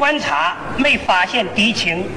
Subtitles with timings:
[0.00, 2.10] 观察，没发现敌情。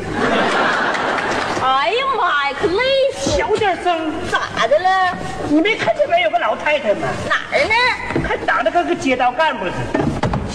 [1.62, 2.82] 哎呀妈呀，可累
[3.14, 3.32] 死！
[3.32, 5.18] 小点声，咋的了？
[5.50, 7.10] 你没看这边有个老太太吗？
[7.28, 8.26] 哪儿呢？
[8.26, 10.06] 还长得跟个街道干部似的。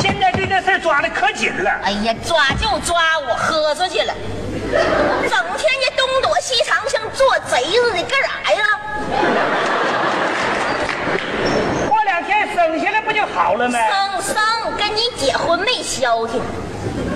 [0.00, 1.70] 现在对这事抓的可紧了。
[1.84, 4.14] 哎呀，抓就抓，我喝出去了。
[5.28, 8.64] 整天也东躲西藏，像做贼似的，干啥呀？
[12.58, 13.78] 生下来不就好了吗？
[13.78, 14.34] 生生
[14.76, 16.42] 跟你结婚没消停，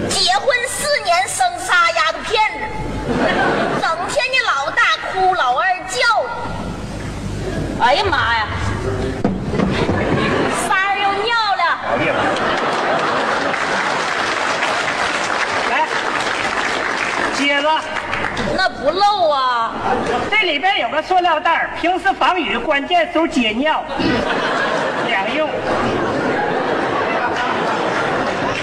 [0.08, 2.64] 结婚四年生仨丫头片子，
[3.80, 5.98] 整天你老大哭老二叫。
[7.84, 8.46] 哎呀妈呀！
[10.68, 11.62] 三儿又尿了。
[15.70, 15.88] 来，
[17.34, 17.68] 接着，
[18.56, 19.72] 那不漏啊！
[20.30, 23.82] 这里边有个塑料袋，平时防雨，关键时候解尿，
[25.08, 25.48] 两用。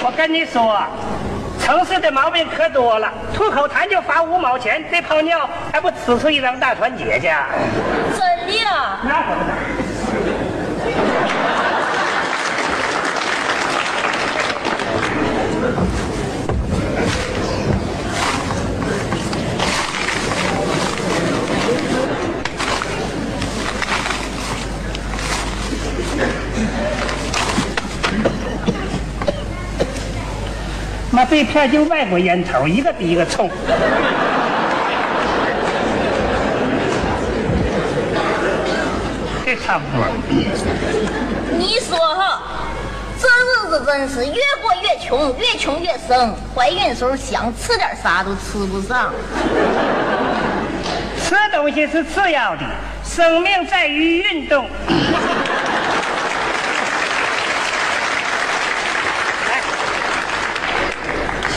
[0.01, 0.77] 我跟你说，
[1.61, 7.27] 城市的毛病可多了，吐口痰就罚五毛钱，这泡尿还不呲出一张大团结去？
[8.17, 8.99] 真的呀？
[9.01, 9.78] 那可不能。
[31.29, 33.47] 这片就外国烟头，一个比一个冲。
[39.45, 40.03] 这差不多。
[41.55, 42.41] 你说哈，
[43.21, 44.31] 这日子真是越
[44.61, 46.33] 过越穷，越穷越生。
[46.55, 49.13] 怀孕时候想吃点啥都吃不上。
[51.23, 52.63] 吃东西是次要的，
[53.03, 54.65] 生命在于运动。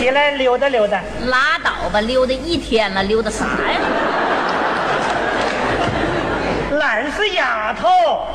[0.02, 1.00] 起来溜达溜达。
[1.26, 3.78] 拉倒吧，溜达一天了，溜达啥呀？
[6.72, 8.26] 懒是丫头，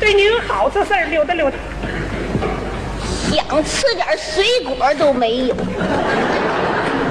[0.00, 1.56] 对你有好这事儿，溜达溜达。
[3.30, 5.54] 想吃点水果都没有。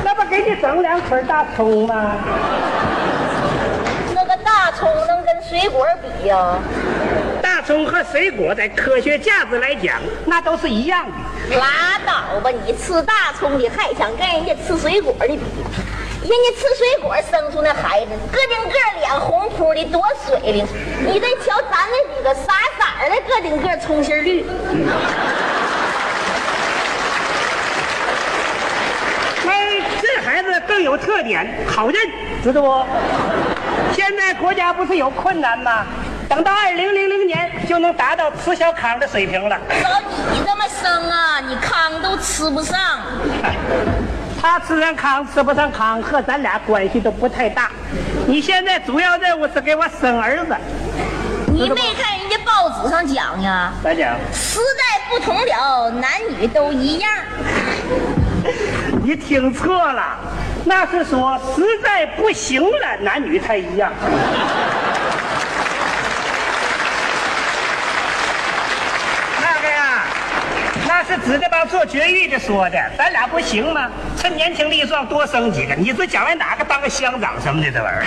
[0.04, 2.18] 那不给你整两捆大葱吗？
[4.14, 6.58] 那个大葱能跟水果比呀、
[7.42, 9.96] 大葱和水果在科学价值来讲，
[10.26, 11.14] 那都是一样的。
[11.56, 15.40] 拉倒吧，你吃大葱的还想跟人家吃水果的比？
[16.22, 20.68] 人家吃水果生出那孩子，个顶个脸红扑的，多水灵。
[21.08, 24.46] 你再瞧咱那几个傻傻的，个顶个葱心绿。
[29.48, 31.96] 哎，这孩子更有特点，好认，
[32.44, 32.86] 知道不？
[33.96, 35.86] 现在国家不是有困难吗？
[36.28, 37.19] 等到二零零零
[37.70, 39.56] 就能达到吃小康的水平了。
[39.84, 42.76] 照你这么生啊，你糠都吃不上。
[44.42, 47.70] 他吃上糠吃不上糠和咱俩关系都不太大。
[48.26, 50.58] 你现在主要任务是给我生儿子，
[51.46, 53.72] 你没看人家报纸上讲呀？
[53.84, 54.16] 咋讲？
[54.34, 57.12] 时代不同了，男女都一样。
[59.06, 60.18] 你听错了，
[60.66, 63.92] 那是说实在不行了，男女才一样。
[69.42, 70.04] 那个呀，
[70.88, 73.90] 那是指着帮做绝育的说的，咱俩不行吗？
[74.16, 78.06] 趁年轻力壮多生几个，你说将来哪个当个乡长什么的这玩意儿？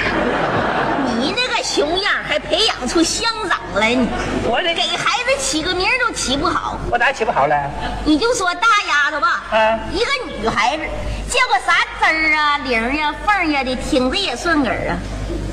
[1.19, 4.07] 你那个熊样还培养出乡长来你？
[4.45, 6.79] 我这给孩子起个名都起不好。
[6.93, 7.57] 我咋起不好了？
[8.05, 10.85] 你就说大丫头吧，嗯一个女孩子
[11.29, 14.97] 叫个啥滋儿啊、玲儿呀、凤儿呀的，听着也顺耳啊。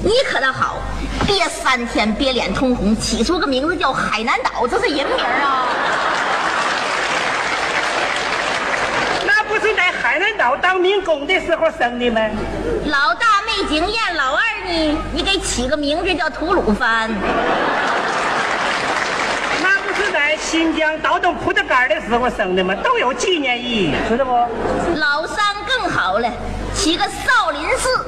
[0.03, 0.77] 你可倒好，
[1.25, 5.65] 憋三天憋脸通红，起出个名字叫海南岛，这是人名儿啊。
[9.25, 9.73] 那不是
[10.39, 12.21] 在海南岛当民工的时候生的吗？
[12.85, 17.11] 老大没经验，老二呢，你给起个名字叫吐鲁番。
[19.61, 22.73] 那不是在新疆倒腾葡萄干的时候生的吗？
[22.81, 24.31] 都有纪念意义，知道不？
[24.95, 25.37] 老三
[25.67, 26.31] 更好了，
[26.73, 28.05] 起个少林寺。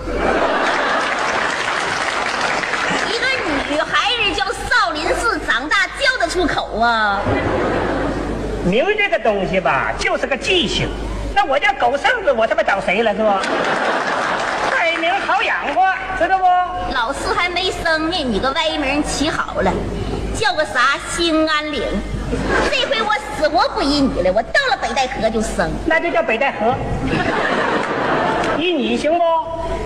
[3.10, 3.26] 一个
[3.70, 7.20] 女孩子叫少林寺，长大叫得出口啊？
[8.64, 10.88] 名这个东西吧，就是个记性。
[11.44, 13.42] 那我叫狗剩子，我他妈找谁了是吧？
[14.70, 16.46] 改名好养活，知道不？
[16.94, 19.74] 老四还没生呢，你个歪名起好了，
[20.36, 21.82] 叫个啥兴安岭。
[22.70, 25.68] 这回我死活不依你了，我到了北戴河就生。
[25.88, 26.76] 那就叫北戴河。
[28.60, 29.24] 依你行不？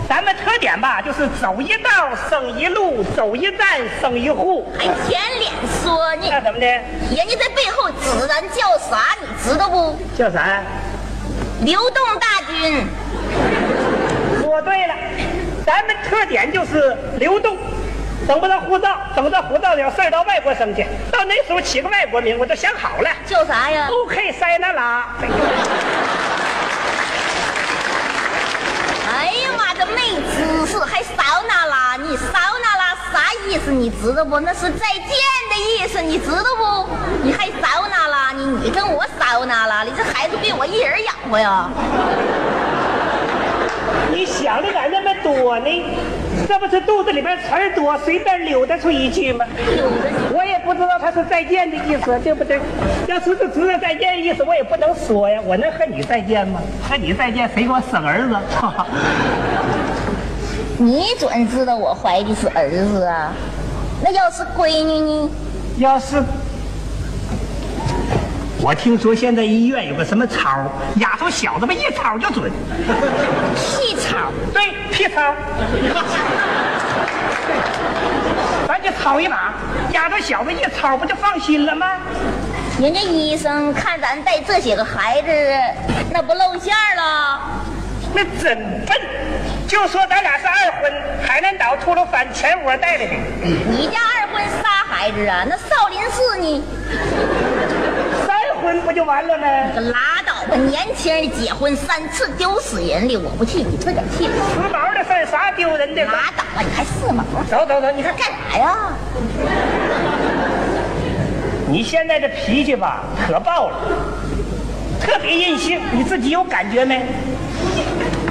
[0.09, 4.67] 咱们特点吧，就是走一道生一路，走一站生一户。
[4.77, 6.27] 还舔脸说呢？
[6.29, 6.65] 那怎么的？
[6.65, 9.97] 人家在背后指咱叫啥，你知道不？
[10.17, 10.61] 叫啥？
[11.61, 12.87] 流动大军。
[14.41, 14.93] 说对了，
[15.65, 17.57] 咱们特点就是流动。
[18.27, 23.09] 等不到护照，等到护照有事儿到外国生去，到那时候起个外国名，我都想好了。
[23.27, 25.05] 叫啥呀？OK，塞纳拉。
[29.13, 30.01] 哎呀妈，这没
[30.33, 31.97] 知识，还骚那拉？
[31.97, 33.71] 你骚那拉啥意思？
[33.71, 34.39] 你知道不？
[34.39, 35.05] 那是再见
[35.51, 36.87] 的意思，你知道不？
[37.21, 38.24] 你还骚那拉？
[38.37, 39.83] 你你跟我骚那拉？
[39.83, 41.69] 你这孩子被我一人养活呀？
[44.11, 45.85] 你想的咋那么多呢？
[46.47, 49.45] 这不是肚子里边词儿多，随便溜达出一句吗？
[50.33, 52.59] 我也不知道他是再见的意思，对不对？
[53.07, 55.39] 要是是知道再见的意思，我也不能说呀。
[55.45, 56.59] 我能和你再见吗？
[56.87, 58.35] 和你再见，谁给我生儿子？
[60.77, 63.31] 你准知道我怀的是儿子啊？
[64.03, 65.29] 那要是闺女呢？
[65.77, 66.21] 要是
[68.65, 70.65] 我听说现在医院有个什么操，
[70.95, 72.51] 丫头小子们一操就准，
[73.55, 74.31] 屁操！
[74.51, 75.35] 对，屁操。
[78.67, 79.53] 咱就操一把，
[79.91, 81.85] 丫头小子一操不就放心了吗？
[82.81, 85.27] 人家医生看咱带这些个孩子，
[86.09, 87.41] 那不露馅儿了？
[88.15, 88.57] 那真
[88.87, 88.97] 笨，
[89.67, 90.91] 就说咱俩是二婚，
[91.23, 93.13] 海南岛秃噜山前窝带来的。
[93.43, 95.45] 你家二婚仨孩子啊？
[95.47, 96.63] 那少林寺呢？
[98.65, 99.47] 三婚不就完了吗？
[99.75, 100.55] 可拉倒吧！
[100.55, 104.33] 年轻人结婚三次丢死人了，我不去，你自个儿去吧。
[104.51, 106.03] 时髦的事儿啥丢人的？
[106.03, 107.23] 拉倒吧，你还四毛？
[107.47, 108.75] 走走走，你看干啥呀？
[111.67, 113.77] 你现在这脾气吧，可爆了，
[114.99, 117.05] 特别任性，你自己有感觉没？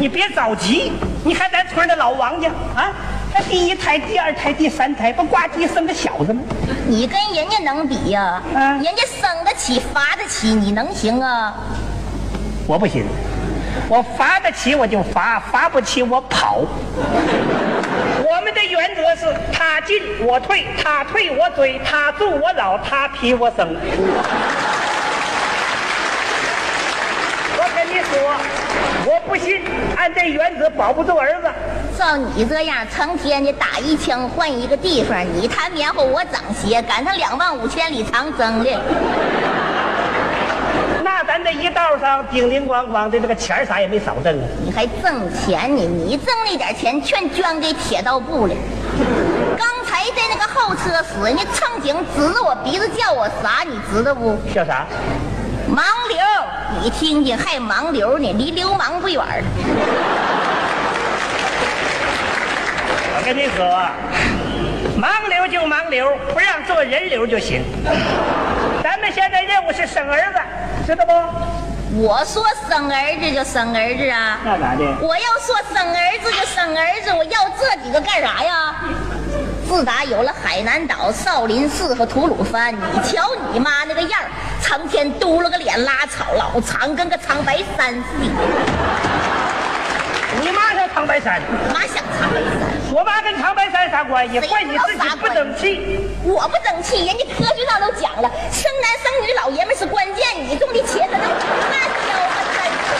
[0.00, 0.90] 你别着急，
[1.22, 2.90] 你看咱村的老王家啊，
[3.36, 6.40] 那第一胎、第二胎、第三胎，不呱唧生个小子吗？
[6.86, 11.52] 你跟人家能比呀、嗯人家生得起，罚得起，你能行啊？
[12.68, 13.04] 我不行，
[13.88, 16.58] 我罚得起我就罚，罚不起我跑。
[18.24, 23.76] 我们的原则是他进我退，他退我追，他住我老，他批我生。
[27.56, 28.63] 我跟你说，我
[29.26, 29.62] 不信，
[29.96, 31.48] 按这原则保不住儿子。
[31.98, 38.80] 照你这样，成天的打一枪换一个地方，你弹棉花，我整鞋，赶上两万五千里长征了。
[41.02, 44.44] 那咱这一道上叮叮咣咣的，这个钱啥也没少挣啊。
[44.64, 45.82] 你还挣钱呢？
[45.82, 48.54] 你挣那点钱全捐给铁道部了。
[49.56, 54.36] 刚才在那个候车室，人家乘警指着我鼻子叫我啥，你知道不？
[54.54, 54.86] 叫啥？
[55.74, 56.22] 盲流，
[56.80, 59.42] 你听听还盲流呢，离流氓不远儿。
[63.16, 63.66] 我跟你说，
[64.96, 67.64] 盲流就盲流，不让做人流就行。
[68.84, 70.38] 咱们现在任务是生儿子，
[70.86, 71.12] 知道不？
[72.00, 74.84] 我说生儿子就生儿子啊，那咋的？
[75.00, 78.76] 我要说生儿子就生儿子，我要这几个干啥呀？
[79.74, 84.30] 自打有了海南岛、少林寺和吐鲁番，你瞧你妈那个样儿，
[84.62, 88.26] 成天嘟了个脸，拉草老长，跟个长白山似的。
[90.40, 94.38] 你妈像长白山，妈想长白山，我妈跟长白山啥关系？
[94.38, 96.08] 谁怪你自己不争气。
[96.22, 101.74] 我不争气，人家科学上都讲了，生男生女老爷们是关键，你种的茄子能那
[102.06, 102.94] 挑啊真是。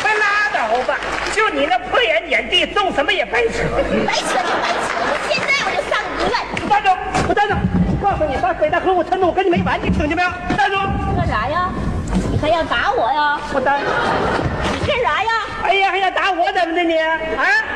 [0.00, 0.96] 快拉倒吧！
[1.34, 3.68] 就你那破眼眼地，种什么也白扯。
[4.06, 6.34] 白扯就白扯，我现在我就上医院。
[6.68, 6.88] 站住！
[7.28, 7.54] 我站住！
[8.02, 10.28] 告诉你，上北戴河我趁着我跟你没完，你听见没有？
[10.54, 10.76] 站住！
[11.16, 11.70] 干啥呀？
[12.30, 13.40] 你还要打我呀？
[13.54, 13.78] 我打！
[13.78, 15.30] 你干啥呀？
[15.62, 16.98] 哎呀，还要打我怎么的你？
[16.98, 17.18] 啊，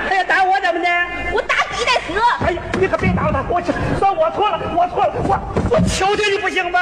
[0.07, 0.89] 还要打我怎么的？
[1.33, 2.13] 我打你再死。
[2.45, 3.43] 哎呀，你可别打他！
[3.49, 3.63] 我
[3.99, 6.79] 算我错了，我错了，我我求求你不行吗？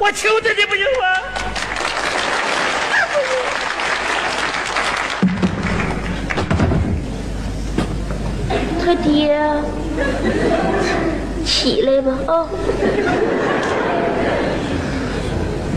[0.00, 1.06] 我求求你不行吗？
[8.84, 9.38] 他爹，
[11.46, 12.46] 起来吧啊！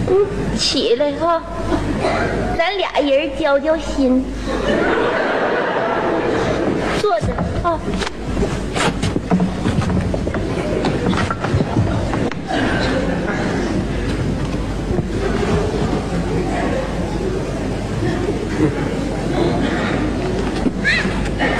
[0.07, 0.25] 嗯，
[0.57, 1.41] 起来哈、
[2.57, 4.25] 咱俩人交交心。
[6.99, 7.27] 坐着
[7.63, 7.79] 啊。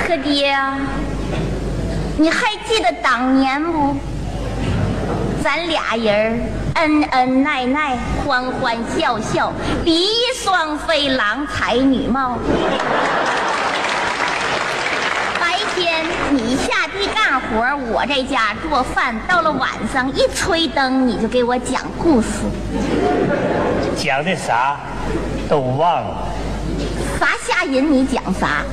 [0.07, 0.77] 可爹呀，
[2.19, 3.95] 你还记得当年不？
[5.41, 6.37] 咱俩人
[6.73, 9.53] 恩恩爱爱，欢欢笑笑，
[9.85, 10.03] 离
[10.35, 12.37] 双飞，郎才女貌。
[15.39, 19.15] 白天你下地干活，我在家做饭。
[19.25, 22.27] 到了晚上一吹灯，你就给我讲故事。
[23.95, 24.77] 讲的啥
[25.47, 26.27] 都忘了。
[27.17, 27.89] 啥吓人？
[27.89, 28.65] 你讲啥？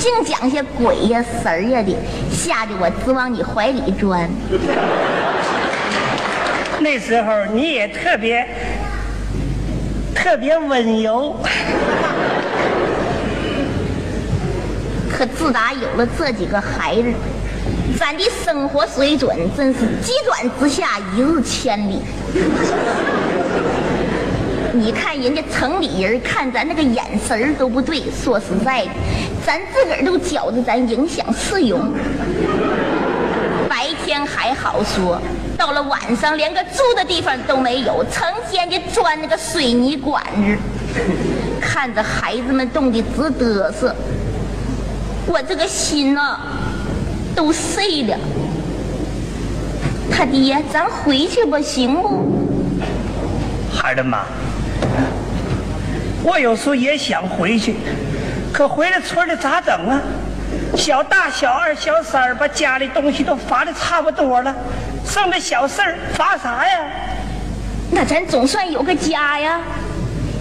[0.00, 1.94] 净讲些鬼呀神儿呀的，
[2.32, 4.30] 吓得我直往你怀里钻。
[6.80, 8.48] 那时候你也特别
[10.14, 11.36] 特别温柔。
[15.12, 17.12] 可自打有了这几个孩子，
[17.98, 22.00] 咱的生活水准真是急转直下，一日千里。
[24.72, 28.90] 你看人家城里人看咱那个眼神都不对，说实在的，
[29.44, 31.92] 咱自个儿都觉得咱影响市容。
[33.68, 35.20] 白天还好说，
[35.58, 40.58] 到了晚上连个住的地方都没有，成天的钻那个水泥管子，
[41.60, 43.94] 看着孩子们冻得直嘚瑟。
[45.26, 46.38] 我这个心呐，
[47.34, 48.16] 都碎了。
[50.12, 52.38] 他爹，咱回去吧，行不？
[53.72, 54.26] 孩儿的妈，
[56.22, 57.76] 我有时候也想回去，
[58.52, 60.00] 可回了村里咋整啊？
[60.76, 64.54] 小大、小二、小三儿把家里东西都罚的差不多了，
[65.04, 66.84] 剩的小事儿罚啥呀？
[67.90, 69.60] 那咱总算有个家呀。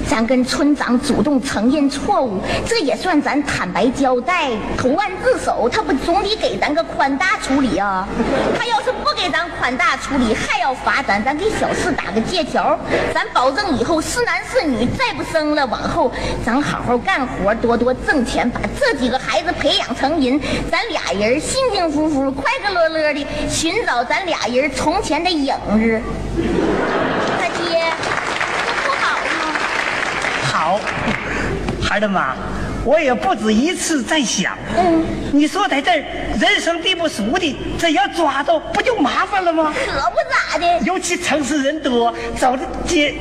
[0.10, 5.70] 咱跟村长主动承认错误，这也算咱坦白交代、投案自首。
[5.72, 8.08] 他不总得给咱个宽大处理啊？
[8.58, 12.78] 他要是不给咱宽大处理，还要罚咱，咱给小四打个借条，
[13.14, 15.64] 咱保证以后是男是女再不生了。
[15.68, 16.12] 往后
[16.44, 26.02] 咱好好干活，多多挣钱，把这几个孩子培养成人，咱俩人幸幸福福、快快乐乐的寻找咱俩人从前的影子。
[27.40, 27.94] 他爹。
[30.52, 30.78] 好，
[31.90, 32.36] 孩子妈，
[32.86, 34.56] 我也不止一次在想。
[34.78, 35.04] 嗯，
[35.34, 35.96] 你说在这
[36.40, 39.74] 人生地不熟的，这要抓到不就麻烦了吗？
[39.74, 40.80] 可不咋的。
[40.82, 43.16] 尤其城市人多，走的街。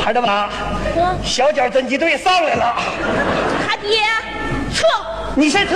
[0.00, 0.48] 孩子妈，
[1.24, 2.76] 小脚侦缉队上来了。
[3.66, 3.98] 他爹，
[4.72, 4.86] 撤！
[5.34, 5.74] 你先撤，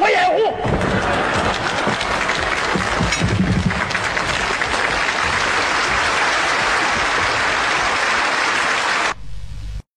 [0.00, 0.52] 我掩护。